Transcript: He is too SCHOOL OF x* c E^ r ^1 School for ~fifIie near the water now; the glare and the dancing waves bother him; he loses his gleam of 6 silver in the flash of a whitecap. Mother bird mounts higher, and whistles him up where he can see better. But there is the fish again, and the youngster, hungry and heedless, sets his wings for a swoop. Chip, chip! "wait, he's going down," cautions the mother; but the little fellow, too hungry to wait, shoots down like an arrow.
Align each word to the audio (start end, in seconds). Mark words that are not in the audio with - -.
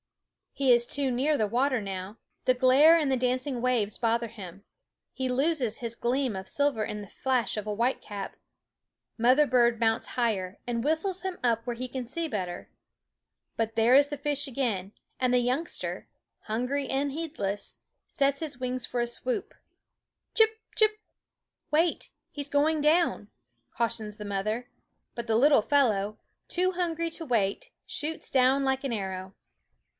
He 0.53 0.73
is 0.73 0.85
too 0.85 1.09
SCHOOL 1.09 1.13
OF 1.13 1.13
x* 1.13 1.15
c 1.21 1.21
E^ 1.21 1.31
r 1.31 1.37
^1 1.37 1.37
School 1.37 1.37
for 1.37 1.37
~fifIie 1.37 1.37
near 1.37 1.37
the 1.37 1.53
water 1.55 1.81
now; 1.81 2.17
the 2.45 2.53
glare 2.55 2.97
and 2.97 3.11
the 3.11 3.17
dancing 3.17 3.61
waves 3.61 3.97
bother 3.99 4.27
him; 4.27 4.65
he 5.13 5.29
loses 5.29 5.77
his 5.77 5.95
gleam 5.95 6.35
of 6.35 6.47
6 6.47 6.55
silver 6.57 6.83
in 6.83 7.01
the 7.01 7.07
flash 7.07 7.55
of 7.55 7.67
a 7.67 7.73
whitecap. 7.75 8.33
Mother 9.17 9.45
bird 9.45 9.79
mounts 9.79 10.07
higher, 10.07 10.59
and 10.67 10.83
whistles 10.83 11.21
him 11.21 11.37
up 11.43 11.65
where 11.65 11.75
he 11.75 11.87
can 11.87 12.05
see 12.07 12.27
better. 12.27 12.69
But 13.55 13.75
there 13.75 13.95
is 13.95 14.07
the 14.07 14.17
fish 14.17 14.47
again, 14.47 14.91
and 15.19 15.33
the 15.33 15.37
youngster, 15.39 16.07
hungry 16.41 16.89
and 16.89 17.11
heedless, 17.11 17.77
sets 18.07 18.39
his 18.39 18.57
wings 18.59 18.85
for 18.87 19.01
a 19.01 19.07
swoop. 19.07 19.53
Chip, 20.33 20.59
chip! 20.75 20.97
"wait, 21.69 22.09
he's 22.31 22.49
going 22.49 22.81
down," 22.81 23.29
cautions 23.77 24.17
the 24.17 24.25
mother; 24.25 24.67
but 25.13 25.27
the 25.27 25.37
little 25.37 25.61
fellow, 25.61 26.17
too 26.47 26.71
hungry 26.71 27.11
to 27.11 27.25
wait, 27.25 27.69
shoots 27.85 28.29
down 28.31 28.63
like 28.63 28.83
an 28.83 28.91
arrow. 28.93 29.35